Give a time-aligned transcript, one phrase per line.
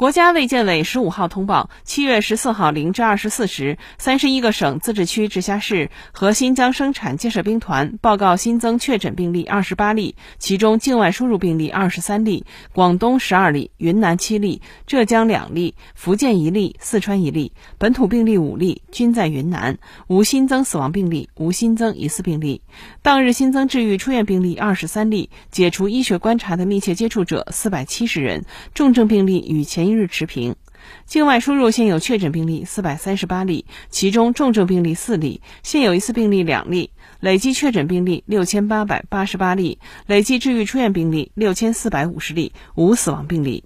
[0.00, 19.76] 国家卫健委十五号通报，七月十四号零至二十四时，三十一个省、自治区、直辖市和新疆生产建设兵团报告新增确诊病例二十八例，其中境外输入病例二十三例，广东十二例，云南七例，浙江两例，福建一例，四川一例，本土病例五例，均在云南，
[20.06, 22.62] 无新增死亡病例，无新增疑似病例。
[23.02, 30.54] 当日新增治愈出院病例二十三例，解除医学观察的密切接触者四百七十人，重症病例与前一日持平。
[31.04, 43.64] 境外输入现有确诊病例四百三十八例，其中重症病例四例，现有疑似病例两例，累计确诊病例六千八百八十八例，累计治愈出院病例六千四百五十例，无死亡病例。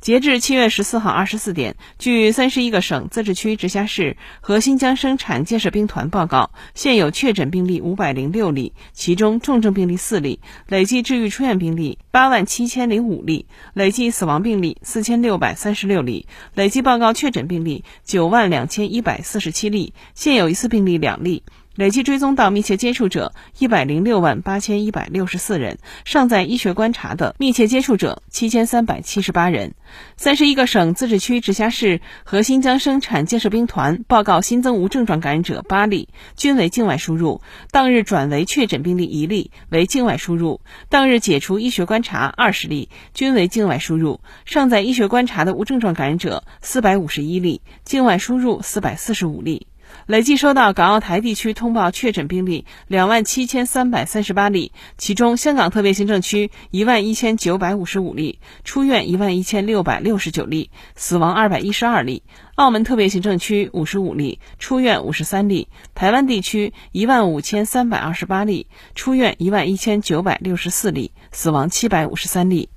[0.00, 21.42] 截至七月十四号二十四点，据三十一个省、自治区、直辖市和新疆生产建设兵团报告，现有确诊病例五百零六例，其中重症病例四例，累计治愈出院病例八万七千零五例，累计死亡病例四千六百三十六例，累计报告确诊病例九万两千一百四十七例，现有疑似病例两例。
[21.74, 29.74] 累计追踪到密切接触者一百零六万八千一百六十四人，尚在医学观察的密切接触者七千三百七十八人。
[30.16, 37.40] 三十一个省、自治区、直辖市和新疆生产建设兵团报告新增无症状感染者八例，均为境外输入。
[37.72, 40.60] 当日转为确诊病例一例，为境外输入。
[40.88, 44.20] 当日解除医学观察二十例，均为境外输入。
[44.44, 49.66] 尚在医学观察的无症状感染者四百五十一例，境外输入四百四十五例。
[50.06, 62.22] 累计收到港澳台地区通报确诊病例两万七千三百三十八例，其中香港特别行政区一万一千九百五十五例，出院一万一千六百六十九例，死亡二百一十二例；
[62.54, 72.68] 澳门特别行政区五十五例，出院五十三例；台湾地区一万五千三百二十八例，出院一万一千九百六十四例，死亡七百五十三例。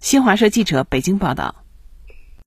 [0.00, 1.65] 新华社记者北京报道。